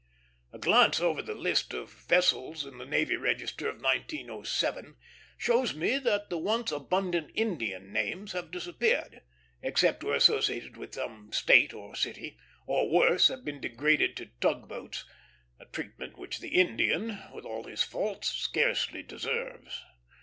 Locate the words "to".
14.17-14.31